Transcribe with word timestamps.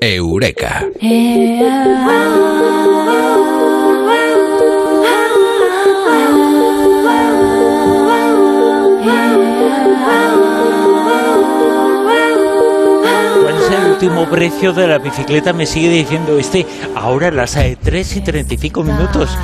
Eureka. 0.00 0.86
¿Cuál 13.42 13.56
es 13.56 13.70
el 13.70 13.92
último 13.92 14.28
precio 14.30 14.72
de 14.72 14.86
la 14.86 14.98
bicicleta? 14.98 15.52
Me 15.52 15.66
sigue 15.66 15.88
diciendo 15.88 16.38
este. 16.38 16.66
Ahora 16.94 17.30
las 17.30 17.54
de 17.54 17.76
3 17.76 18.16
y 18.16 18.20
35 18.20 18.82
minutos. 18.84 19.36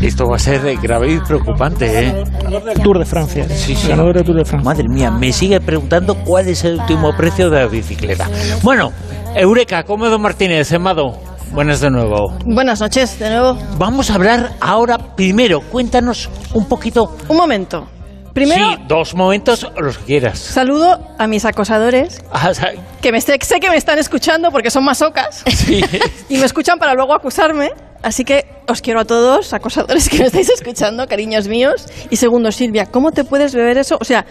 Esto 0.00 0.26
va 0.28 0.36
a 0.36 0.38
ser 0.38 0.66
eh, 0.66 0.76
grave 0.80 1.12
y 1.12 1.18
preocupante, 1.20 1.86
¿eh? 1.86 2.24
del 2.64 2.82
Tour 2.82 2.98
de 2.98 3.06
Francia. 3.06 3.48
Sí, 3.48 3.74
sí. 3.74 3.88
Ganador 3.88 4.14
del 4.14 4.24
Tour 4.24 4.36
de 4.36 4.44
Francia. 4.44 4.64
Madre 4.70 4.84
mía, 4.88 5.10
me 5.10 5.32
sigue 5.32 5.60
preguntando 5.60 6.14
cuál 6.24 6.48
es 6.48 6.64
el 6.64 6.78
último 6.80 7.16
precio 7.16 7.48
de 7.50 7.60
la 7.60 7.66
bicicleta. 7.66 8.28
Bueno, 8.62 8.92
Eureka, 9.34 9.82
Cómodo 9.84 10.18
Martínez, 10.18 10.70
Amado. 10.72 11.18
Buenas 11.52 11.80
de 11.80 11.90
nuevo. 11.90 12.36
Buenas 12.44 12.80
noches, 12.80 13.18
de 13.18 13.30
nuevo. 13.30 13.58
Vamos 13.78 14.10
a 14.10 14.14
hablar 14.16 14.52
ahora 14.60 14.98
primero. 15.16 15.60
Cuéntanos 15.60 16.28
un 16.52 16.66
poquito. 16.66 17.16
Un 17.28 17.36
momento. 17.36 17.88
Primero, 18.34 18.66
sí, 18.68 18.76
dos 18.86 19.14
momentos, 19.14 19.66
los 19.80 19.96
que 19.96 20.04
quieras. 20.04 20.38
saludo 20.38 20.98
a 21.18 21.26
mis 21.26 21.46
acosadores, 21.46 22.22
Ah, 22.30 22.52
que 23.00 23.10
me 23.10 23.22
sé, 23.22 23.38
sé 23.40 23.60
que 23.60 23.70
me 23.70 23.76
están 23.78 23.98
escuchando 23.98 24.50
porque 24.50 24.70
son 24.70 24.84
masocas 24.84 25.42
sí. 25.46 25.82
y 26.28 26.36
me 26.36 26.44
escuchan 26.44 26.78
para 26.78 26.92
luego 26.92 27.14
acusarme. 27.14 27.70
Así 28.02 28.24
que 28.24 28.44
os 28.68 28.80
quiero 28.82 29.00
a 29.00 29.04
todos, 29.04 29.52
acosadores 29.52 30.08
que 30.10 30.18
me 30.18 30.26
estáis 30.26 30.48
escuchando, 30.50 31.06
cariños 31.08 31.48
míos. 31.48 31.86
Y 32.10 32.16
segundo, 32.16 32.52
Silvia, 32.52 32.86
¿cómo 32.86 33.12
te 33.12 33.24
puedes 33.24 33.54
beber 33.54 33.78
eso? 33.78 33.98
O 34.00 34.04
sea, 34.04 34.26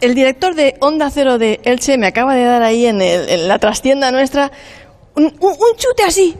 el 0.00 0.14
director 0.14 0.54
de 0.54 0.76
Onda 0.80 1.10
Cero 1.10 1.38
de 1.38 1.60
Elche 1.64 1.96
me 1.98 2.06
acaba 2.06 2.34
de 2.34 2.44
dar 2.44 2.62
ahí 2.62 2.86
en, 2.86 3.00
el- 3.00 3.48
la 3.48 3.58
trastienda 3.58 4.10
nuestra 4.10 4.50
un, 5.14 5.24
un- 5.24 5.52
un 5.52 5.76
chute 5.76 6.02
así. 6.04 6.36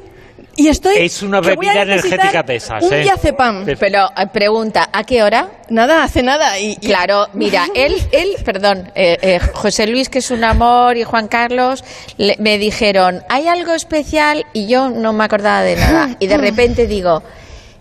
Y 0.57 0.69
estoy. 0.69 0.97
Es 0.99 1.23
una 1.23 1.41
bebida 1.41 1.83
energética 1.83 2.43
de 2.43 2.57
esas, 2.57 2.83
Un 2.85 2.93
¿eh? 2.93 3.03
diazepam. 3.03 3.65
Pero 3.79 4.07
eh, 4.17 4.27
pregunta, 4.33 4.89
¿a 4.93 5.05
qué 5.05 5.23
hora? 5.23 5.49
Nada, 5.71 6.03
hace 6.05 6.23
nada. 6.23 6.59
Y, 6.59 6.73
y- 6.73 6.77
Claro, 6.77 7.27
mira, 7.35 7.67
él, 7.75 7.95
él, 8.13 8.31
perdón, 8.45 8.91
eh, 8.95 9.19
eh, 9.21 9.41
José 9.53 9.87
Luis, 9.87 10.09
que 10.09 10.19
es 10.21 10.31
un 10.31 10.45
amor, 10.45 10.97
y 10.97 11.05
Juan 11.05 11.29
Carlos, 11.29 11.85
le- 12.17 12.37
me 12.39 12.59
dijeron, 12.59 13.23
¿hay 13.29 13.49
algo 13.49 13.73
especial? 13.75 14.45
Y 14.53 14.67
yo 14.69 14.91
no 14.91 15.13
me 15.13 15.25
acordaba 15.25 15.63
de 15.63 15.77
nada. 15.77 16.17
Y 16.21 16.27
de 16.27 16.37
repente 16.39 16.87
digo, 16.87 17.23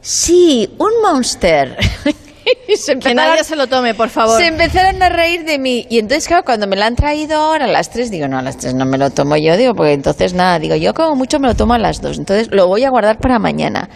sí, 0.02 0.74
un 0.80 0.92
monster. 1.02 1.78
Y 2.68 2.76
se 2.78 2.98
Que 2.98 3.14
nadie 3.14 3.44
se 3.44 3.56
lo 3.56 3.68
tome, 3.68 3.94
por 3.94 4.10
favor. 4.10 4.40
Se 4.40 4.48
empezaron 4.48 5.02
a 5.02 5.10
reír 5.10 5.44
de 5.46 5.60
mí. 5.60 5.86
Y 5.90 6.00
entonces, 6.00 6.28
claro, 6.28 6.44
cuando 6.44 6.68
me 6.68 6.76
lo 6.76 6.84
han 6.84 6.96
traído 6.96 7.38
ahora 7.38 7.66
a 7.66 7.68
las 7.68 7.90
3, 7.90 8.12
digo, 8.12 8.28
no, 8.28 8.38
a 8.38 8.42
las 8.42 8.58
3 8.58 8.74
no 8.76 8.86
me 8.86 8.98
lo 8.98 9.10
tomo 9.10 9.36
yo, 9.38 9.58
digo, 9.58 9.74
porque 9.74 9.94
entonces 9.94 10.34
nada, 10.34 10.60
digo, 10.60 10.76
yo 10.76 10.94
como 10.94 11.16
mucho 11.16 11.40
me 11.40 11.48
lo 11.48 11.56
tomo 11.56 11.74
a 11.74 11.80
las 11.80 12.02
2. 12.02 12.18
Entonces 12.20 12.50
lo 12.52 12.68
voy 12.68 12.84
a 12.84 12.90
guardar 12.90 13.18
para 13.18 13.40
mañana. 13.40 13.90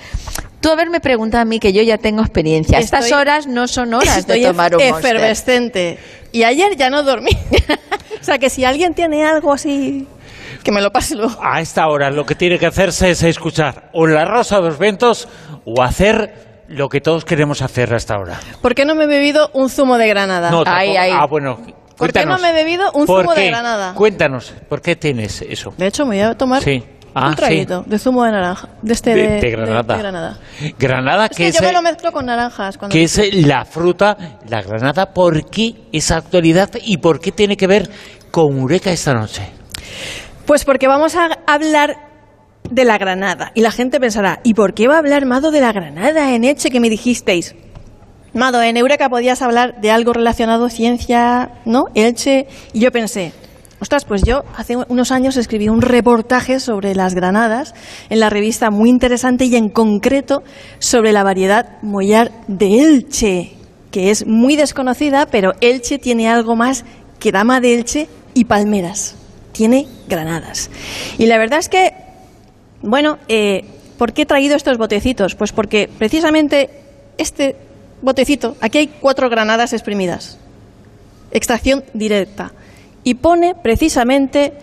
Tú 0.61 0.71
haberme 0.71 0.99
preguntado 0.99 1.43
a 1.43 1.45
mí 1.45 1.59
que 1.59 1.71
yo 1.71 1.83
ya 1.83 1.97
tengo 1.97 2.21
experiencia. 2.21 2.79
Estas 2.79 3.11
horas 3.11 3.45
no 3.45 3.67
son 3.67 3.93
horas 3.93 4.17
Estoy 4.17 4.41
de 4.41 4.47
tomar 4.47 4.75
un 4.75 4.83
monster. 4.83 5.15
efervescente. 5.15 5.99
Y 6.31 6.43
ayer 6.43 6.75
ya 6.75 6.89
no 6.89 7.03
dormí. 7.03 7.31
o 8.21 8.23
sea 8.23 8.37
que 8.37 8.49
si 8.49 8.65
alguien 8.65 8.93
tiene 8.93 9.23
algo 9.23 9.53
así, 9.53 10.07
que 10.63 10.71
me 10.71 10.81
lo 10.81 10.91
pase 10.91 11.15
luego. 11.15 11.37
A 11.41 11.61
esta 11.61 11.87
hora 11.87 12.09
lo 12.09 12.25
que 12.25 12.35
tiene 12.35 12.57
que 12.57 12.65
hacerse 12.65 13.11
es 13.11 13.21
escuchar 13.23 13.89
o 13.93 14.07
La 14.07 14.25
Rosa 14.25 14.57
de 14.57 14.63
los 14.63 14.79
Ventos 14.79 15.27
o 15.63 15.81
hacer 15.81 16.46
lo 16.67 16.89
que 16.89 17.01
todos 17.01 17.25
queremos 17.25 17.61
hacer 17.61 17.93
a 17.93 17.97
esta 17.97 18.17
hora. 18.17 18.39
¿Por 18.61 18.75
qué 18.75 18.85
no 18.85 18.95
me 18.95 19.05
he 19.05 19.07
bebido 19.07 19.49
un 19.53 19.69
zumo 19.69 19.97
de 19.97 20.07
granada? 20.07 20.49
No, 20.51 20.63
tampoco- 20.63 20.97
ay. 20.99 21.11
Ah, 21.13 21.25
bueno. 21.29 21.59
¿Por 21.95 22.13
qué 22.13 22.25
no 22.25 22.37
me 22.37 22.49
he 22.49 22.53
bebido 22.53 22.91
un 22.93 23.05
¿Por 23.07 23.23
zumo 23.23 23.33
de 23.33 23.47
granada? 23.47 23.93
Cuéntanos, 23.95 24.53
¿por 24.69 24.81
qué 24.81 24.95
tienes 24.95 25.41
eso? 25.41 25.73
De 25.77 25.87
hecho, 25.87 26.05
me 26.05 26.17
voy 26.17 26.25
a 26.31 26.35
tomar 26.35 26.61
Sí. 26.61 26.83
Ah, 27.15 27.29
un 27.29 27.35
traguito 27.35 27.81
de 27.87 27.97
zumo 27.97 28.23
de 28.25 28.31
naranja. 28.31 28.69
De 28.83 28.93
este 28.93 29.15
De, 29.15 29.27
de, 29.27 29.39
de 29.41 29.49
Granada. 29.51 29.95
de 29.95 30.01
Granada. 30.03 30.37
Granada, 30.77 31.25
Es 31.25 31.29
que 31.31 31.35
que 31.37 31.47
es, 31.47 31.55
yo 31.59 31.65
me 31.65 31.71
lo 31.73 31.81
mezclo 31.81 32.11
con 32.11 32.27
naranjas. 32.27 32.77
Cuando 32.77 32.93
que 32.93 33.03
es 33.05 33.35
la 33.47 33.65
fruta, 33.65 34.15
la 34.47 34.61
granada. 34.61 35.11
¿Por 35.13 35.49
qué 35.49 35.73
esa 35.91 36.17
actualidad 36.17 36.69
y 36.83 36.97
por 36.97 37.19
qué 37.19 37.31
tiene 37.31 37.57
que 37.57 37.65
ver 37.65 37.89
con 38.29 38.55
Eureka 38.59 38.91
esta 38.91 39.13
noche? 39.15 39.49
Pues 40.45 40.63
porque 40.63 40.87
vamos 40.87 41.15
a 41.15 41.29
hablar 41.47 42.06
de 42.69 42.85
la 42.85 42.97
granada. 42.97 43.51
Y 43.55 43.61
la 43.61 43.71
gente 43.71 43.99
pensará, 43.99 44.39
¿y 44.43 44.53
por 44.53 44.73
qué 44.73 44.87
va 44.87 44.95
a 44.95 44.99
hablar 44.99 45.25
Mado 45.25 45.51
de 45.51 45.61
la 45.61 45.71
granada 45.71 46.33
en 46.33 46.43
Eche 46.43 46.69
que 46.69 46.79
me 46.79 46.89
dijisteis? 46.89 47.55
Mado, 48.33 48.61
en 48.61 48.77
Eureka 48.77 49.09
podías 49.09 49.41
hablar 49.41 49.81
de 49.81 49.89
algo 49.89 50.13
relacionado 50.13 50.69
ciencia, 50.69 51.49
¿no? 51.65 51.85
Elche. 51.95 52.47
Y 52.71 52.79
yo 52.79 52.91
pensé, 52.91 53.33
ostras, 53.79 54.05
pues 54.05 54.21
yo 54.23 54.43
hace 54.55 54.75
unos 54.75 55.11
años 55.11 55.37
escribí 55.37 55.69
un 55.69 55.81
reportaje 55.81 56.59
sobre 56.59 56.93
las 56.93 57.15
granadas 57.15 57.73
en 58.09 58.19
la 58.19 58.29
revista 58.29 58.69
muy 58.69 58.89
interesante 58.89 59.45
y 59.45 59.55
en 59.55 59.69
concreto 59.69 60.43
sobre 60.77 61.13
la 61.13 61.23
variedad 61.23 61.81
Mollar 61.81 62.31
de 62.47 62.79
Elche, 62.79 63.53
que 63.89 64.11
es 64.11 64.27
muy 64.27 64.55
desconocida, 64.55 65.25
pero 65.25 65.53
Elche 65.61 65.97
tiene 65.97 66.29
algo 66.29 66.55
más 66.55 66.85
que 67.19 67.31
Dama 67.31 67.59
de 67.59 67.73
Elche 67.73 68.07
y 68.35 68.45
Palmeras. 68.45 69.15
Tiene 69.51 69.87
granadas. 70.07 70.69
Y 71.17 71.25
la 71.25 71.39
verdad 71.39 71.57
es 71.57 71.69
que 71.69 72.06
bueno, 72.81 73.17
eh, 73.27 73.65
¿por 73.97 74.13
qué 74.13 74.23
he 74.23 74.25
traído 74.25 74.55
estos 74.55 74.77
botecitos? 74.77 75.35
Pues 75.35 75.51
porque 75.51 75.89
precisamente 75.97 76.69
este 77.17 77.55
botecito, 78.01 78.55
aquí 78.61 78.77
hay 78.77 78.87
cuatro 78.87 79.29
granadas 79.29 79.73
exprimidas, 79.73 80.37
extracción 81.31 81.83
directa, 81.93 82.51
y 83.03 83.15
pone 83.15 83.55
precisamente 83.55 84.53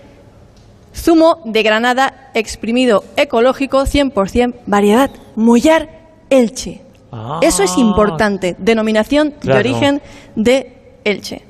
zumo 0.94 1.40
de 1.44 1.62
granada 1.62 2.30
exprimido 2.34 3.04
ecológico 3.16 3.82
100% 3.84 4.54
variedad 4.66 5.10
Mollar 5.34 5.88
Elche. 6.30 6.80
Ah. 7.10 7.40
Eso 7.42 7.62
es 7.62 7.76
importante, 7.78 8.54
denominación 8.58 9.32
Claro. 9.40 9.62
de 9.62 9.68
origen 9.70 10.02
de 10.36 10.98
Elche. 11.04 11.42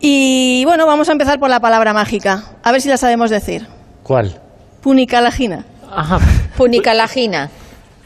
Y 0.00 0.64
bueno, 0.64 0.86
vamos 0.86 1.08
a 1.08 1.12
empezar 1.12 1.38
por 1.38 1.50
la 1.50 1.60
palabra 1.60 1.92
mágica, 1.92 2.56
a 2.62 2.72
ver 2.72 2.80
si 2.80 2.88
la 2.88 2.96
sabemos 2.96 3.30
decir. 3.30 3.66
¿Cuál? 4.02 4.40
Punicalagina. 4.82 5.64
Ajá. 5.90 6.18
Punicalagina. 6.56 7.50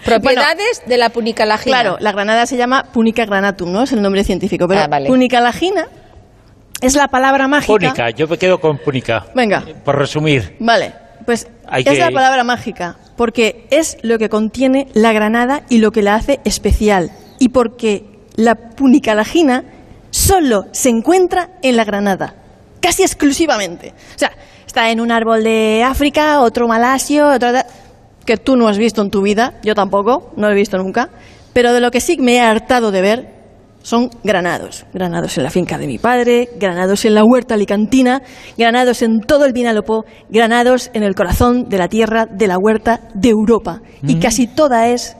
Propiedades 0.04 0.82
de 0.86 0.96
la 0.96 1.10
punicalagina. 1.10 1.80
Claro, 1.82 1.96
la 2.00 2.12
granada 2.12 2.46
se 2.46 2.56
llama 2.56 2.84
Punica 2.84 3.26
granatum, 3.26 3.70
¿no? 3.70 3.82
Es 3.82 3.92
el 3.92 4.00
nombre 4.00 4.24
científico. 4.24 4.66
Pero 4.66 4.80
Ah, 4.80 4.86
vale. 4.88 5.06
punicalagina 5.08 5.88
es 6.80 6.94
la 6.94 7.08
palabra 7.08 7.48
mágica. 7.48 7.72
Púnica, 7.72 8.10
yo 8.10 8.26
me 8.26 8.38
quedo 8.38 8.60
con 8.60 8.78
Púnica. 8.78 9.26
Venga, 9.34 9.62
Por 9.84 9.98
resumir. 9.98 10.56
vale. 10.58 10.94
Pues 11.26 11.48
Hay 11.68 11.82
es 11.86 11.90
que- 11.92 11.98
la 11.98 12.10
palabra 12.10 12.44
mágica, 12.44 12.96
porque 13.16 13.66
es 13.70 13.98
lo 14.02 14.18
que 14.18 14.30
contiene 14.30 14.88
la 14.94 15.12
granada 15.12 15.62
y 15.68 15.78
lo 15.78 15.92
que 15.92 16.00
la 16.02 16.14
hace 16.14 16.40
especial. 16.44 17.10
Y 17.38 17.50
porque 17.50 18.06
la 18.36 18.54
punicalagina 18.54 19.64
solo 20.10 20.66
se 20.72 20.88
encuentra 20.88 21.50
en 21.62 21.76
la 21.76 21.84
granada, 21.84 22.34
casi 22.80 23.02
exclusivamente. 23.02 23.92
O 24.16 24.18
sea, 24.18 24.32
está 24.70 24.92
en 24.92 25.00
un 25.00 25.10
árbol 25.10 25.42
de 25.42 25.82
África, 25.84 26.40
otro 26.42 26.68
malasio, 26.68 27.26
otro 27.26 27.48
que 28.24 28.36
tú 28.36 28.54
no 28.54 28.68
has 28.68 28.78
visto 28.78 29.02
en 29.02 29.10
tu 29.10 29.20
vida, 29.20 29.54
yo 29.64 29.74
tampoco, 29.74 30.30
no 30.36 30.46
lo 30.46 30.52
he 30.52 30.56
visto 30.56 30.78
nunca, 30.78 31.10
pero 31.52 31.72
de 31.72 31.80
lo 31.80 31.90
que 31.90 32.00
sí 32.00 32.18
me 32.20 32.36
he 32.36 32.40
hartado 32.40 32.92
de 32.92 33.00
ver 33.00 33.34
son 33.82 34.10
granados. 34.22 34.86
Granados 34.94 35.36
en 35.36 35.42
la 35.42 35.50
finca 35.50 35.76
de 35.76 35.88
mi 35.88 35.98
padre, 35.98 36.50
granados 36.56 37.04
en 37.04 37.16
la 37.16 37.24
huerta 37.24 37.54
alicantina, 37.54 38.22
granados 38.56 39.02
en 39.02 39.22
todo 39.22 39.44
el 39.44 39.52
Vinalopó, 39.52 40.04
granados 40.28 40.90
en 40.94 41.02
el 41.02 41.16
corazón 41.16 41.68
de 41.68 41.76
la 41.76 41.88
tierra 41.88 42.26
de 42.26 42.46
la 42.46 42.56
huerta 42.56 43.00
de 43.12 43.30
Europa. 43.30 43.80
Y 44.06 44.20
casi 44.20 44.46
toda 44.46 44.86
es 44.86 45.16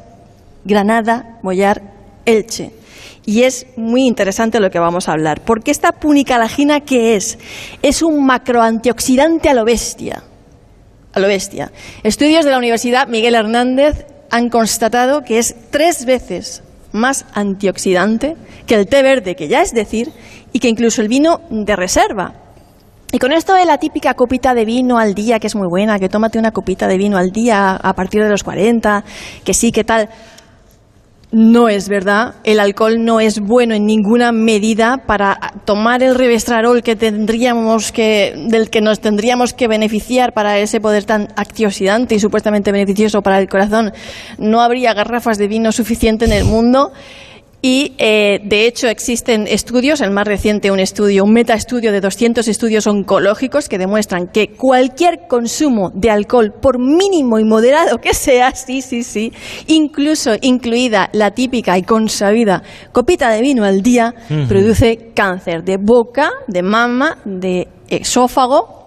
Granada, 0.65 1.41
Mollar, 1.43 1.83
Elche. 2.25 2.71
Y 3.31 3.45
es 3.45 3.65
muy 3.77 4.09
interesante 4.09 4.59
lo 4.59 4.71
que 4.71 4.81
vamos 4.81 5.09
a 5.09 5.13
hablar. 5.13 5.43
Porque 5.45 5.71
esta 5.71 5.93
punicalagina, 5.93 6.81
¿qué 6.81 7.15
es? 7.15 7.39
Es 7.81 8.03
un 8.03 8.27
macroantioxidante 8.27 9.49
a 9.49 9.55
lo 9.55 9.65
bestia. 9.65 10.25
A 11.13 11.21
lo 11.21 11.29
bestia. 11.29 11.71
Estudios 12.03 12.45
de 12.45 12.51
la 12.51 12.59
Universidad 12.59 13.07
Miguel 13.07 13.37
Hernández 13.37 14.05
han 14.33 14.49
constatado 14.49 15.23
que 15.23 15.39
es 15.39 15.55
tres 15.71 16.07
veces 16.07 16.65
más 16.91 17.25
antioxidante 17.33 18.35
que 18.67 18.75
el 18.75 18.89
té 18.89 19.01
verde, 19.01 19.37
que 19.37 19.47
ya 19.47 19.63
es 19.63 19.71
decir, 19.71 20.11
y 20.53 20.59
que 20.59 20.67
incluso 20.67 21.01
el 21.01 21.07
vino 21.07 21.41
de 21.51 21.77
reserva. 21.77 22.35
Y 23.13 23.21
con 23.21 23.31
esto 23.31 23.55
de 23.55 23.65
la 23.65 23.79
típica 23.79 24.15
copita 24.15 24.55
de 24.55 24.65
vino 24.65 24.99
al 24.99 25.15
día, 25.15 25.39
que 25.39 25.47
es 25.47 25.55
muy 25.55 25.69
buena, 25.69 26.01
que 26.01 26.09
tómate 26.09 26.41
una 26.41 26.51
copita 26.51 26.89
de 26.89 26.99
vino 26.99 27.17
al 27.17 27.31
día 27.31 27.77
a 27.77 27.93
partir 27.95 28.25
de 28.25 28.29
los 28.29 28.43
40, 28.43 29.05
que 29.45 29.55
sí, 29.55 29.71
que 29.71 29.85
tal. 29.85 30.09
No 31.33 31.69
es 31.69 31.89
verdad, 31.89 32.35
el 32.43 32.59
alcohol 32.59 33.05
no 33.05 33.21
es 33.21 33.39
bueno 33.39 33.73
en 33.77 33.87
ninguna 33.87 34.33
medida 34.33 35.05
para 35.07 35.39
tomar 35.65 36.03
el 36.03 36.17
revestrarol 36.17 36.83
que 36.83 36.97
tendríamos 36.97 37.93
que, 37.93 38.35
del 38.49 38.69
que 38.69 38.81
nos 38.81 38.99
tendríamos 38.99 39.53
que 39.53 39.69
beneficiar 39.69 40.33
para 40.33 40.59
ese 40.59 40.81
poder 40.81 41.05
tan 41.05 41.29
antioxidante 41.37 42.17
y 42.17 42.19
supuestamente 42.19 42.73
beneficioso 42.73 43.23
para 43.23 43.39
el 43.39 43.49
corazón. 43.49 43.93
No 44.39 44.61
habría 44.61 44.93
garrafas 44.93 45.39
de 45.39 45.47
vino 45.47 45.71
suficiente 45.71 46.25
en 46.25 46.33
el 46.33 46.45
mundo 46.45 46.91
Y 47.63 47.95
eh, 47.99 48.41
de 48.43 48.67
hecho 48.67 48.89
existen 48.89 49.47
estudios, 49.47 50.01
el 50.01 50.11
más 50.11 50.27
reciente 50.27 50.71
un 50.71 50.81
estudio, 50.81 51.25
un 51.25 51.33
metaestudio 51.33 51.93
de 51.93 52.01
200 52.01 52.49
estudios 52.49 52.87
oncológicos 52.87 53.69
que 53.69 53.77
demuestran 53.77 54.29
que 54.29 54.49
cualquier 54.49 55.27
consumo 55.29 55.91
de 55.95 56.11
alcohol, 56.11 56.55
por 56.61 56.79
mínimo 56.79 57.39
y 57.39 57.45
moderado 57.45 57.99
que 57.99 58.15
sea, 58.15 58.55
sí, 58.55 58.81
sí, 58.81 59.03
sí, 59.03 59.33
incluso 59.67 60.33
incluida 60.41 61.11
la 61.13 61.33
típica 61.33 61.77
y 61.77 61.83
consabida 61.83 62.63
copita 62.93 63.29
de 63.31 63.43
vino 63.43 63.65
al 63.65 63.83
día, 63.83 64.15
produce 64.49 65.11
cáncer 65.15 65.63
de 65.63 65.77
boca, 65.77 66.31
de 66.47 66.63
mama, 66.63 67.19
de 67.27 67.69
esófago, 67.89 68.81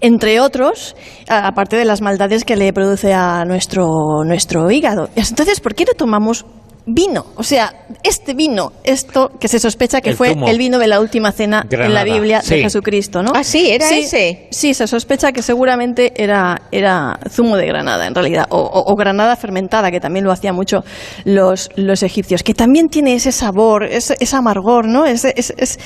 entre 0.00 0.40
otros, 0.40 0.94
aparte 1.28 1.76
de 1.76 1.84
las 1.84 2.00
maldades 2.00 2.44
que 2.44 2.54
le 2.54 2.72
produce 2.72 3.12
a 3.12 3.44
nuestro, 3.44 4.24
nuestro 4.24 4.70
hígado. 4.70 5.08
Entonces, 5.16 5.58
¿por 5.60 5.74
qué 5.74 5.84
no 5.84 5.94
tomamos 5.94 6.44
vino? 6.86 7.26
O 7.36 7.42
sea, 7.42 7.86
este 8.02 8.32
vino, 8.34 8.72
esto 8.84 9.32
que 9.40 9.48
se 9.48 9.58
sospecha 9.58 10.00
que 10.00 10.10
El 10.10 10.16
fue 10.16 10.36
el 10.46 10.56
vino 10.58 10.78
de 10.78 10.86
la 10.86 11.00
última 11.00 11.32
cena 11.32 11.66
en 11.68 11.92
la 11.92 12.04
Biblia 12.04 12.40
sí. 12.42 12.54
de 12.56 12.62
Jesucristo, 12.62 13.22
¿no? 13.22 13.32
Ah, 13.34 13.42
sí, 13.44 13.70
¿era 13.70 13.86
Sí, 13.88 14.00
ese? 14.00 14.48
Sí, 14.52 14.72
se 14.72 14.86
sospecha 14.86 15.32
que 15.32 15.42
seguramente 15.42 16.12
era, 16.16 16.62
era 16.70 17.18
zumo 17.28 17.56
de 17.56 17.66
granada, 17.66 18.06
en 18.06 18.14
realidad, 18.14 18.46
o, 18.50 18.58
o- 18.60 18.92
o 18.92 18.96
granada 18.96 19.34
fermentada, 19.36 19.90
que 19.90 19.98
también 20.00 20.24
lo 20.24 20.30
hacían 20.32 20.54
mucho 20.54 20.84
los, 21.24 21.70
los 21.76 22.02
egipcios, 22.04 22.42
que 22.42 22.54
también 22.54 22.88
tiene 22.88 23.14
ese 23.14 23.32
sabor, 23.32 23.84
ese, 23.84 24.16
ese 24.20 24.36
amargor, 24.36 24.86
¿no? 24.86 25.06
Ese, 25.06 25.34
ese- 25.36 25.54
ese- 25.58 25.80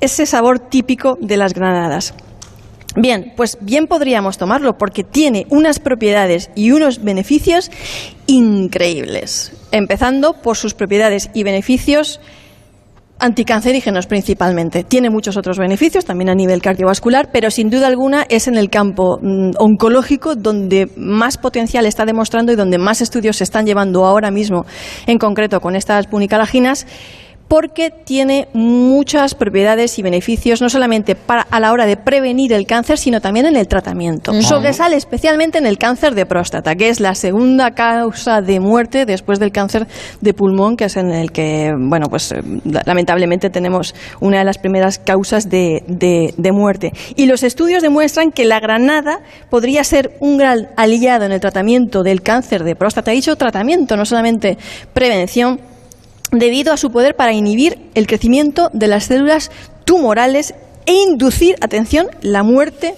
ese 0.00 0.26
sabor 0.26 0.58
típico 0.58 1.16
de 1.20 1.36
las 1.36 1.52
granadas. 1.52 2.14
Bien, 2.96 3.34
pues 3.36 3.58
bien 3.60 3.86
podríamos 3.86 4.38
tomarlo 4.38 4.78
porque 4.78 5.04
tiene 5.04 5.46
unas 5.50 5.78
propiedades 5.78 6.50
y 6.54 6.70
unos 6.70 7.04
beneficios 7.04 7.70
increíbles. 8.26 9.52
Empezando 9.70 10.32
por 10.32 10.56
sus 10.56 10.72
propiedades 10.72 11.28
y 11.34 11.42
beneficios 11.42 12.20
anticancerígenos 13.18 14.06
principalmente. 14.06 14.84
Tiene 14.84 15.10
muchos 15.10 15.36
otros 15.36 15.58
beneficios, 15.58 16.04
también 16.04 16.28
a 16.28 16.34
nivel 16.34 16.60
cardiovascular, 16.60 17.30
pero 17.32 17.50
sin 17.50 17.70
duda 17.70 17.86
alguna 17.86 18.26
es 18.28 18.46
en 18.48 18.56
el 18.56 18.68
campo 18.68 19.18
mm, 19.20 19.52
oncológico 19.58 20.34
donde 20.34 20.90
más 20.96 21.38
potencial 21.38 21.86
está 21.86 22.04
demostrando 22.04 22.52
y 22.52 22.56
donde 22.56 22.78
más 22.78 23.00
estudios 23.00 23.36
se 23.38 23.44
están 23.44 23.66
llevando 23.66 24.04
ahora 24.04 24.30
mismo, 24.30 24.66
en 25.06 25.18
concreto 25.18 25.60
con 25.60 25.76
estas 25.76 26.06
punicalaginas 26.06 26.86
porque 27.48 27.90
tiene 27.90 28.48
muchas 28.54 29.34
propiedades 29.34 29.98
y 29.98 30.02
beneficios, 30.02 30.60
no 30.60 30.68
solamente 30.68 31.14
para, 31.14 31.42
a 31.42 31.60
la 31.60 31.72
hora 31.72 31.86
de 31.86 31.96
prevenir 31.96 32.52
el 32.52 32.66
cáncer, 32.66 32.98
sino 32.98 33.20
también 33.20 33.46
en 33.46 33.56
el 33.56 33.68
tratamiento. 33.68 34.32
Sobresale 34.42 34.96
especialmente 34.96 35.58
en 35.58 35.66
el 35.66 35.78
cáncer 35.78 36.14
de 36.16 36.26
próstata, 36.26 36.74
que 36.74 36.88
es 36.88 36.98
la 36.98 37.14
segunda 37.14 37.70
causa 37.70 38.40
de 38.42 38.58
muerte 38.58 39.06
después 39.06 39.38
del 39.38 39.52
cáncer 39.52 39.86
de 40.20 40.34
pulmón, 40.34 40.76
que 40.76 40.86
es 40.86 40.96
en 40.96 41.12
el 41.12 41.30
que, 41.30 41.72
bueno, 41.78 42.06
pues 42.08 42.32
eh, 42.32 42.40
la- 42.64 42.82
lamentablemente 42.84 43.48
tenemos 43.48 43.94
una 44.20 44.38
de 44.38 44.44
las 44.44 44.58
primeras 44.58 44.98
causas 44.98 45.48
de, 45.48 45.84
de- 45.86 46.34
de 46.36 46.52
muerte. 46.52 46.92
Y 47.14 47.26
los 47.26 47.42
estudios 47.44 47.82
demuestran 47.82 48.32
que 48.32 48.44
la 48.44 48.58
granada 48.58 49.20
podría 49.50 49.84
ser 49.84 50.16
un 50.20 50.36
gran 50.38 50.68
aliado 50.76 51.24
en 51.24 51.32
el 51.32 51.40
tratamiento 51.40 52.02
del 52.02 52.22
cáncer 52.22 52.64
de 52.64 52.74
próstata. 52.74 53.12
He 53.12 53.14
dicho 53.14 53.36
tratamiento, 53.36 53.96
no 53.96 54.04
solamente 54.04 54.58
prevención 54.92 55.60
debido 56.32 56.72
a 56.72 56.76
su 56.76 56.90
poder 56.90 57.14
para 57.14 57.32
inhibir 57.32 57.78
el 57.94 58.06
crecimiento 58.06 58.70
de 58.72 58.88
las 58.88 59.04
células 59.04 59.50
tumorales 59.84 60.54
e 60.86 60.92
inducir, 60.94 61.56
atención, 61.60 62.08
la 62.22 62.42
muerte 62.42 62.94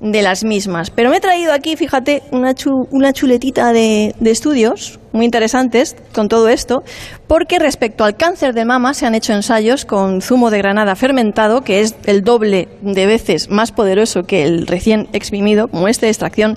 de 0.00 0.22
las 0.22 0.44
mismas. 0.44 0.90
Pero 0.90 1.10
me 1.10 1.18
he 1.18 1.20
traído 1.20 1.52
aquí, 1.52 1.76
fíjate, 1.76 2.22
una, 2.32 2.54
chu- 2.54 2.88
una 2.90 3.12
chuletita 3.12 3.70
de, 3.74 4.14
de 4.18 4.30
estudios 4.30 4.98
muy 5.12 5.26
interesantes 5.26 5.94
con 6.14 6.28
todo 6.28 6.48
esto, 6.48 6.82
porque 7.26 7.58
respecto 7.58 8.04
al 8.04 8.16
cáncer 8.16 8.54
de 8.54 8.64
mama 8.64 8.94
se 8.94 9.04
han 9.04 9.14
hecho 9.14 9.34
ensayos 9.34 9.84
con 9.84 10.22
zumo 10.22 10.50
de 10.50 10.56
granada 10.56 10.96
fermentado, 10.96 11.60
que 11.60 11.80
es 11.80 11.96
el 12.06 12.22
doble 12.22 12.68
de 12.80 13.06
veces 13.06 13.50
más 13.50 13.72
poderoso 13.72 14.22
que 14.22 14.42
el 14.42 14.66
recién 14.66 15.08
exprimido, 15.12 15.68
como 15.68 15.86
este 15.86 16.06
de 16.06 16.12
extracción 16.12 16.56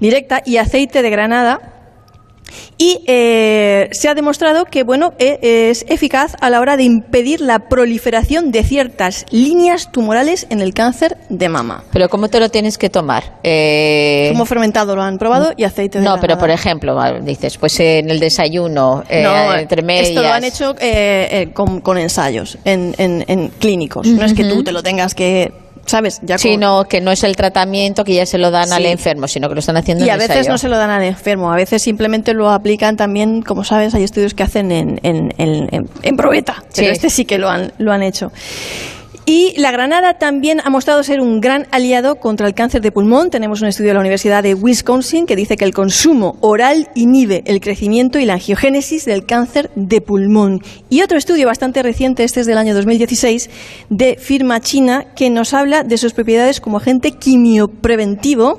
directa, 0.00 0.42
y 0.44 0.56
aceite 0.56 1.02
de 1.02 1.10
granada, 1.10 1.79
y 2.78 3.00
eh, 3.06 3.88
se 3.92 4.08
ha 4.08 4.14
demostrado 4.14 4.64
que 4.64 4.82
bueno 4.82 5.12
e- 5.18 5.68
es 5.70 5.84
eficaz 5.88 6.34
a 6.40 6.50
la 6.50 6.60
hora 6.60 6.76
de 6.76 6.84
impedir 6.84 7.40
la 7.40 7.68
proliferación 7.68 8.50
de 8.52 8.62
ciertas 8.64 9.26
líneas 9.30 9.90
tumorales 9.92 10.46
en 10.50 10.60
el 10.60 10.74
cáncer 10.74 11.16
de 11.28 11.48
mama. 11.48 11.84
Pero 11.92 12.08
¿cómo 12.08 12.28
te 12.28 12.40
lo 12.40 12.48
tienes 12.48 12.78
que 12.78 12.90
tomar? 12.90 13.38
Eh, 13.42 14.28
Como 14.32 14.46
fermentado 14.46 14.96
lo 14.96 15.02
han 15.02 15.18
probado 15.18 15.52
y 15.56 15.64
aceite 15.64 15.98
de 15.98 16.04
no, 16.04 16.18
pero 16.20 16.38
por 16.38 16.50
ejemplo, 16.50 16.94
va, 16.94 17.12
dices, 17.20 17.58
pues 17.58 17.78
en 17.80 18.10
el 18.10 18.20
desayuno, 18.20 19.04
eh, 19.08 19.22
No, 19.22 19.54
entre 19.54 19.82
medias. 19.82 20.08
esto 20.08 20.22
lo 20.22 20.32
han 20.32 20.44
hecho 20.44 20.74
eh, 20.80 21.28
eh, 21.30 21.50
con, 21.52 21.80
con 21.80 21.98
ensayos 21.98 22.58
en, 22.64 22.94
en- 22.98 23.24
en 23.28 23.48
clínicos. 23.48 24.06
No 24.06 24.24
es 24.24 24.34
que 24.34 24.44
tú 24.44 24.62
te 24.64 24.72
lo 24.72 24.82
tengas 24.82 25.14
que, 25.14 25.52
¿sabes? 25.90 26.20
Ya 26.22 26.38
Sino 26.38 26.84
que 26.84 27.00
no 27.00 27.10
es 27.10 27.22
el 27.24 27.36
tratamiento 27.36 28.04
que 28.04 28.14
ya 28.14 28.24
se 28.26 28.38
lo 28.38 28.50
dan 28.50 28.72
al 28.72 28.86
enfermo, 28.86 29.28
sino 29.28 29.48
que 29.48 29.54
lo 29.54 29.60
están 29.60 29.76
haciendo 29.76 30.04
Y 30.04 30.08
en 30.08 30.14
a 30.14 30.16
veces 30.16 30.30
ensayo. 30.36 30.52
no 30.52 30.58
se 30.58 30.68
lo 30.68 30.76
dan 30.78 30.90
al 30.90 31.02
enfermo, 31.02 31.52
a 31.52 31.56
veces 31.56 31.82
simplemente 31.82 32.32
lo 32.32 32.48
aplican 32.50 32.96
también, 32.96 33.42
como 33.42 33.64
sabes, 33.64 33.94
hay 33.94 34.04
estudios 34.04 34.34
que 34.34 34.42
hacen 34.42 34.72
en, 34.72 35.00
en, 35.02 35.34
en, 35.38 35.68
en- 35.72 35.88
en 36.02 36.16
probeta, 36.16 36.62
pero 36.74 36.86
Sí. 36.88 36.92
este 36.92 37.10
sí 37.10 37.24
que 37.24 37.38
lo 37.38 37.48
han, 37.50 37.72
lo 37.78 37.92
han 37.92 38.02
hecho. 38.02 38.32
Y 39.32 39.54
la 39.56 39.70
granada 39.70 40.14
también 40.14 40.60
ha 40.64 40.70
mostrado 40.70 41.04
ser 41.04 41.20
un 41.20 41.40
gran 41.40 41.68
aliado 41.70 42.16
contra 42.16 42.48
el 42.48 42.54
cáncer 42.54 42.80
de 42.80 42.90
pulmón. 42.90 43.30
Tenemos 43.30 43.62
un 43.62 43.68
estudio 43.68 43.90
de 43.90 43.94
la 43.94 44.00
Universidad 44.00 44.42
de 44.42 44.54
Wisconsin 44.54 45.24
que 45.24 45.36
dice 45.36 45.56
que 45.56 45.64
el 45.64 45.72
consumo 45.72 46.36
oral 46.40 46.88
inhibe 46.96 47.44
el 47.46 47.60
crecimiento 47.60 48.18
y 48.18 48.24
la 48.24 48.32
angiogénesis 48.32 49.04
del 49.04 49.26
cáncer 49.26 49.70
de 49.76 50.00
pulmón. 50.00 50.62
Y 50.88 51.02
otro 51.02 51.16
estudio 51.16 51.46
bastante 51.46 51.80
reciente, 51.84 52.24
este 52.24 52.40
es 52.40 52.46
del 52.46 52.58
año 52.58 52.74
2016, 52.74 53.50
de 53.88 54.16
firma 54.16 54.58
china, 54.58 55.04
que 55.14 55.30
nos 55.30 55.54
habla 55.54 55.84
de 55.84 55.96
sus 55.96 56.12
propiedades 56.12 56.60
como 56.60 56.78
agente 56.78 57.12
quimiopreventivo. 57.12 58.58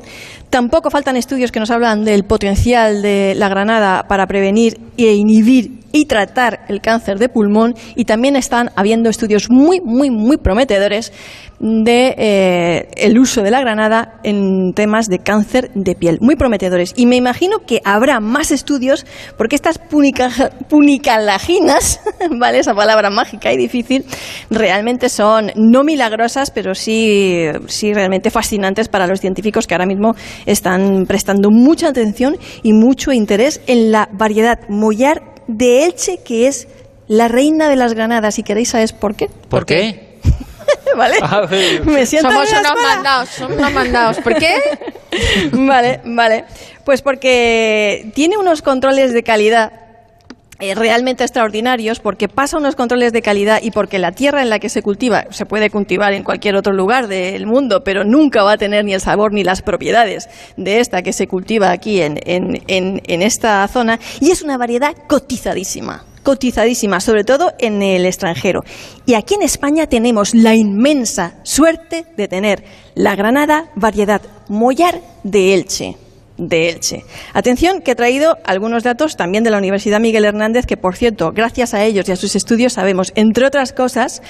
Tampoco 0.50 0.90
faltan 0.90 1.18
estudios 1.18 1.52
que 1.52 1.60
nos 1.60 1.70
hablan 1.70 2.06
del 2.06 2.24
potencial 2.24 3.02
de 3.02 3.34
la 3.36 3.50
granada 3.50 4.08
para 4.08 4.26
prevenir 4.26 4.80
e 4.96 5.16
inhibir 5.16 5.81
y 5.92 6.06
tratar 6.06 6.66
el 6.68 6.82
cáncer 6.82 7.18
de 7.20 7.30
pulmón. 7.30 7.76
Y 7.96 8.06
también 8.06 8.36
están 8.36 8.72
habiendo 8.76 9.10
estudios 9.10 9.50
muy 9.50 9.82
muy 9.82 10.10
muy 10.10 10.38
prometedores 10.38 11.12
de 11.60 12.16
eh, 12.18 12.88
el 12.98 13.20
uso 13.20 13.44
de 13.44 13.52
la 13.52 13.60
granada 13.62 14.20
en 14.24 14.74
temas 14.74 15.06
de 15.08 15.20
cáncer 15.20 15.70
de 15.76 15.94
piel. 15.96 16.18
Muy 16.20 16.36
prometedores. 16.36 16.94
Y 16.96 17.06
me 17.06 17.16
imagino 17.18 17.60
que 17.68 17.82
habrá 17.86 18.20
más 18.20 18.52
estudios 18.52 19.06
porque 19.38 19.56
estas 19.56 19.80
punica- 19.80 20.50
punicalaginas 20.70 22.00
vale 22.40 22.60
esa 22.60 22.74
palabra 22.74 23.10
mágica 23.10 23.52
y 23.54 23.58
difícil 23.58 24.06
realmente 24.50 25.10
son 25.10 25.52
no 25.56 25.84
milagrosas 25.84 26.52
pero 26.52 26.74
sí 26.74 27.46
sí 27.68 27.94
realmente 27.94 28.30
fascinantes 28.32 28.88
para 28.90 29.08
los 29.08 29.20
científicos 29.20 29.68
que 29.68 29.74
ahora 29.76 29.86
mismo 29.86 30.16
están 30.46 31.06
prestando 31.08 31.50
mucha 31.52 31.90
atención 31.90 32.38
y 32.64 32.74
mucho 32.74 33.12
interés 33.12 33.62
en 33.68 33.92
la 33.92 34.10
variedad 34.12 34.60
mollar 34.70 35.31
de 35.48 35.86
Elche, 35.86 36.20
que 36.24 36.48
es 36.48 36.68
la 37.08 37.28
reina 37.28 37.70
de 37.70 37.76
las 37.76 37.94
granadas. 37.94 38.36
Si 38.36 38.44
queréis, 38.44 38.70
¿sabes 38.70 38.94
por 38.94 39.16
qué? 39.16 39.30
¿Por 39.50 39.66
qué? 39.66 40.20
¿Vale? 40.98 41.18
A 41.22 41.42
ver. 41.42 41.86
Me 41.86 42.06
siento 42.06 42.30
Somos 42.30 42.50
unos 42.52 42.84
mandados, 42.84 43.30
somos 43.30 43.58
unos 43.58 43.74
mandados. 43.74 44.18
¿Por 44.20 44.36
qué? 44.36 44.56
Vale, 45.52 46.00
vale. 46.06 46.46
Pues 46.86 47.02
porque 47.02 48.10
tiene 48.16 48.38
unos 48.38 48.62
controles 48.62 49.12
de 49.12 49.24
calidad 49.24 49.74
realmente 50.76 51.24
extraordinarios 51.24 52.00
porque 52.00 52.28
pasa 52.28 52.58
unos 52.58 52.76
controles 52.76 53.12
de 53.14 53.22
calidad 53.22 53.60
y 53.62 53.72
porque 53.72 54.00
la 54.00 54.12
tierra 54.12 54.42
en 54.42 54.50
la 54.50 54.60
que 54.60 54.70
se 54.70 54.82
cultiva 54.82 55.26
se 55.32 55.46
puede 55.46 55.70
cultivar 55.70 56.14
en 56.14 56.24
cualquier 56.24 56.56
otro 56.56 56.74
lugar 56.74 57.08
del 57.08 57.46
mundo, 57.48 57.84
pero 57.84 58.04
nunca 58.04 58.44
va 58.44 58.54
a 58.54 58.58
tener 58.58 58.86
ni 58.86 58.94
el 58.94 59.02
sabor 59.02 59.34
ni 59.34 59.44
las 59.44 59.62
propiedades 59.62 60.30
de 60.58 60.80
esta 60.80 61.02
que 61.02 61.14
se 61.14 61.28
cultiva 61.28 61.72
aquí 61.72 62.02
en, 62.02 62.20
en- 62.26 62.62
en- 62.68 63.02
en 63.08 63.22
esta 63.22 63.68
zona 63.68 64.00
y 64.20 64.32
es 64.32 64.42
una 64.42 64.58
variedad 64.58 64.96
cotizadísima 65.08 66.06
cotizadísima, 66.24 67.00
sobre 67.00 67.24
todo 67.24 67.52
en 67.58 67.82
el 67.82 68.06
extranjero. 68.06 68.62
Y 69.08 69.16
aquí 69.16 69.34
en 69.34 69.42
España 69.42 69.88
tenemos 69.88 70.36
la 70.36 70.54
inmensa 70.54 71.34
suerte 71.42 72.06
de 72.16 72.28
tener 72.28 72.64
la 72.94 73.16
granada 73.16 73.72
variedad 73.76 74.22
Mollar 74.48 75.02
de 75.24 75.56
Elche 75.56 75.98
de 76.42 76.70
Elche. 76.70 77.06
Atención, 77.34 77.82
que 77.82 77.92
he 77.92 77.96
traído 77.96 78.38
algunos 78.44 78.84
datos 78.84 79.16
también 79.16 79.44
de 79.44 79.52
la 79.52 79.58
Universidad 79.58 80.00
Miguel 80.00 80.26
Hernández, 80.26 80.66
que 80.66 80.78
por 80.78 80.96
cierto, 80.96 81.32
gracias 81.32 81.74
a 81.74 81.84
ellos 81.84 82.10
y 82.10 82.12
a 82.12 82.16
sus 82.16 82.36
estudios 82.36 82.74
sabemos, 82.74 83.14
entre 83.16 83.46
otras 83.46 83.74
cosas, 83.74 84.22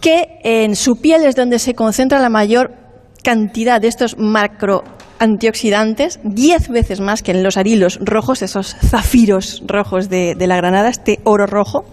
que 0.00 0.38
en 0.42 0.76
su 0.76 1.00
piel 1.00 1.24
es 1.24 1.36
donde 1.36 1.58
se 1.58 1.74
concentra 1.74 2.18
la 2.18 2.28
mayor 2.28 2.74
cantidad 3.22 3.80
de 3.80 3.88
estos 3.88 4.18
macro 4.18 4.84
antioxidantes, 5.18 6.20
10 6.24 6.68
veces 6.68 7.00
más 7.00 7.22
que 7.22 7.30
en 7.30 7.42
los 7.42 7.56
arilos 7.56 7.98
rojos, 8.02 8.42
esos 8.42 8.76
zafiros 8.84 9.62
rojos 9.66 10.08
de, 10.08 10.34
de 10.34 10.46
la 10.46 10.56
granada, 10.56 10.88
este 10.88 11.20
oro 11.24 11.46
rojo. 11.46 11.84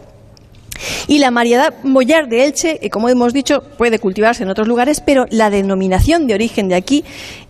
Y 1.08 1.20
la 1.20 1.32
variedad 1.32 1.74
Mollar 1.84 2.28
de 2.28 2.46
Elche, 2.46 2.80
como 2.92 3.10
hemos 3.10 3.34
dicho, 3.34 3.62
puede 3.78 4.00
cultivarse 4.00 4.44
en 4.44 4.50
otros 4.50 4.68
lugares, 4.68 5.02
pero 5.02 5.25
la 5.30 5.50
denominación 5.50 6.28
de 6.28 6.34
origen 6.34 6.68
de 6.68 6.75
aquí 6.75 7.04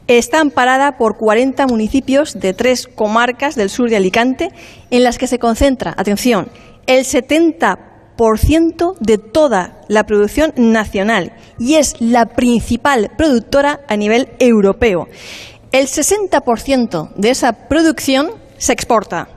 está 0.08 0.40
amparada 0.40 0.98
por 0.98 1.18
40 1.18 1.68
municipios 1.68 2.40
de 2.40 2.54
tres 2.54 2.88
comarcas 2.88 3.56
del 3.56 3.70
sur 3.70 3.90
de 3.90 3.98
Alicante, 3.98 4.50
en 4.92 5.04
las 5.04 5.18
que 5.18 5.28
se 5.28 5.40
concentra, 5.40 5.94
atención, 5.98 6.50
el 6.88 7.06
70% 7.06 8.98
de 9.00 9.18
toda 9.18 9.82
la 9.88 10.04
producción 10.04 10.54
nacional 10.58 11.34
y 11.60 11.76
es 11.76 11.96
la 12.00 12.26
principal 12.26 13.12
productora 13.18 13.80
a 13.88 13.96
nivel 13.96 14.30
europeo. 14.40 15.08
El 15.72 15.88
60% 15.88 17.14
de 17.16 17.30
esa 17.30 17.68
producción 17.68 18.32
se 18.58 18.74
exporta. 18.74 19.28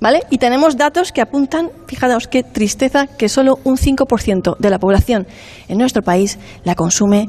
¿Vale? 0.00 0.22
Y 0.30 0.38
tenemos 0.38 0.76
datos 0.76 1.10
que 1.10 1.20
apuntan, 1.20 1.70
fijaos 1.86 2.28
qué 2.28 2.44
tristeza, 2.44 3.08
que 3.08 3.28
solo 3.28 3.58
un 3.64 3.76
5% 3.76 4.56
de 4.56 4.70
la 4.70 4.78
población 4.78 5.26
en 5.66 5.78
nuestro 5.78 6.02
país 6.02 6.38
la 6.62 6.76
consume 6.76 7.28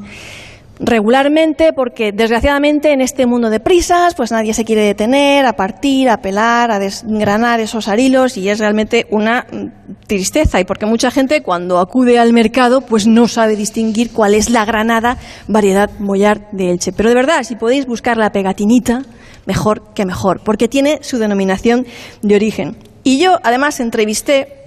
regularmente 0.80 1.74
porque 1.74 2.10
desgraciadamente 2.10 2.92
en 2.92 3.02
este 3.02 3.26
mundo 3.26 3.50
de 3.50 3.60
prisas 3.60 4.14
pues 4.14 4.32
nadie 4.32 4.54
se 4.54 4.64
quiere 4.64 4.82
detener 4.82 5.44
a 5.44 5.52
partir, 5.52 6.08
a 6.08 6.22
pelar, 6.22 6.70
a 6.70 6.78
desgranar 6.78 7.60
esos 7.60 7.86
arilos 7.86 8.38
y 8.38 8.48
es 8.48 8.58
realmente 8.58 9.06
una 9.10 9.46
mm, 9.50 10.06
tristeza 10.06 10.58
y 10.58 10.64
porque 10.64 10.86
mucha 10.86 11.10
gente 11.10 11.42
cuando 11.42 11.78
acude 11.78 12.18
al 12.18 12.32
mercado 12.32 12.80
pues 12.80 13.06
no 13.06 13.28
sabe 13.28 13.56
distinguir 13.56 14.10
cuál 14.10 14.34
es 14.34 14.48
la 14.48 14.64
granada 14.64 15.18
variedad 15.48 15.90
mollar 15.98 16.50
de 16.52 16.70
Elche. 16.70 16.92
Pero 16.92 17.10
de 17.10 17.14
verdad, 17.14 17.42
si 17.42 17.56
podéis 17.56 17.86
buscar 17.86 18.16
la 18.16 18.32
pegatinita, 18.32 19.02
mejor 19.44 19.92
que 19.94 20.06
mejor, 20.06 20.40
porque 20.42 20.68
tiene 20.68 21.00
su 21.02 21.18
denominación 21.18 21.86
de 22.22 22.34
origen. 22.36 22.76
Y 23.04 23.18
yo 23.18 23.38
además 23.42 23.80
entrevisté 23.80 24.59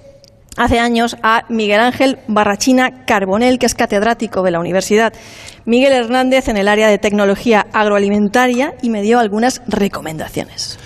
hace 0.56 0.78
años 0.78 1.16
a 1.22 1.44
Miguel 1.48 1.80
Ángel 1.80 2.18
Barrachina 2.28 3.04
Carbonel, 3.06 3.58
que 3.58 3.66
es 3.66 3.74
catedrático 3.74 4.42
de 4.42 4.50
la 4.50 4.60
Universidad 4.60 5.12
Miguel 5.64 5.92
Hernández 5.92 6.48
en 6.48 6.56
el 6.56 6.68
área 6.68 6.88
de 6.88 6.98
tecnología 6.98 7.66
agroalimentaria 7.72 8.74
y 8.82 8.90
me 8.90 9.02
dio 9.02 9.18
algunas 9.18 9.62
recomendaciones. 9.66 10.78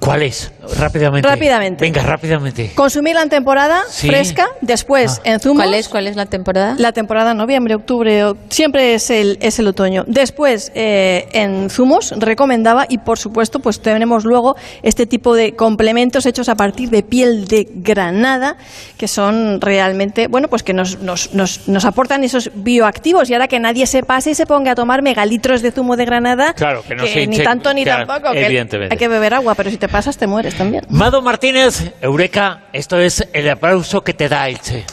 ¿Cuáles? 0.00 0.52
Rápidamente. 0.78 1.28
Rápidamente. 1.28 1.84
Venga, 1.84 2.02
rápidamente. 2.02 2.72
Consumirla 2.74 3.22
en 3.22 3.28
temporada 3.28 3.80
fresca, 3.90 4.46
después 4.60 5.18
Ah. 5.18 5.22
en 5.32 5.40
zumos. 5.40 5.62
¿Cuál 5.64 5.74
es, 5.74 5.88
¿Cuál 5.88 6.06
es 6.06 6.16
la 6.16 6.26
temporada? 6.26 6.74
La 6.78 6.92
temporada 6.92 7.34
noviembre, 7.34 7.74
octubre, 7.74 8.24
o- 8.24 8.36
siempre 8.48 8.94
es 8.94 9.10
el, 9.10 9.38
es 9.42 9.58
el 9.58 9.66
otoño. 9.66 10.04
Después 10.06 10.72
eh, 10.74 11.28
en 11.32 11.68
zumos 11.70 12.14
recomendaba 12.16 12.86
y 12.88 12.98
por 12.98 13.18
supuesto 13.18 13.58
pues 13.60 13.80
tenemos 13.80 14.24
luego 14.24 14.56
este 14.82 15.06
tipo 15.06 15.34
de 15.34 15.54
complementos 15.54 16.24
hechos 16.26 16.48
a 16.48 16.54
partir 16.54 16.88
de 16.90 17.02
piel 17.02 17.46
de 17.46 17.68
granada 17.70 18.56
que 18.96 19.06
son 19.08 19.60
realmente, 19.60 20.28
bueno 20.28 20.48
pues 20.48 20.62
que 20.62 20.72
nos, 20.72 20.98
nos, 21.00 21.34
nos, 21.34 21.68
nos 21.68 21.84
aportan 21.84 22.24
esos 22.24 22.50
bioactivos 22.54 23.28
y 23.28 23.34
ahora 23.34 23.48
que 23.48 23.60
nadie 23.60 23.86
se 23.86 24.02
pase 24.02 24.30
y 24.30 24.34
se 24.34 24.46
ponga 24.46 24.72
a 24.72 24.74
tomar 24.74 25.02
megalitros 25.02 25.60
de 25.62 25.72
zumo 25.72 25.96
de 25.96 26.04
granada 26.06 26.54
Claro, 26.54 26.82
que 26.86 26.94
no 26.94 27.06
se 27.06 27.26
ni 27.26 27.38
tanto 27.38 27.74
ni 27.74 27.84
claro, 27.84 28.06
tampoco, 28.06 28.32
que 28.32 28.46
evidentemente. 28.46 28.94
hay 28.94 28.98
que 28.98 29.08
beber 29.08 29.34
agua, 29.34 29.54
pero 29.54 29.68
si 29.70 29.76
te 29.76 29.88
pasas 29.90 30.16
te 30.16 30.26
mueres 30.26 30.56
también. 30.56 30.84
Mado 30.88 31.22
Martínez, 31.22 31.92
Eureka, 32.00 32.62
esto 32.72 32.98
es 32.98 33.26
el 33.32 33.48
aplauso 33.50 34.02
que 34.02 34.14
te 34.14 34.28
da 34.28 34.48
Elche. 34.48 34.84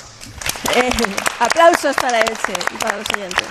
Eh, 0.76 0.90
aplausos 1.40 1.96
para 1.96 2.22
Elche 2.22 2.54
y 2.74 2.78
para 2.78 2.98
los 2.98 3.08
oyentes. 3.16 3.48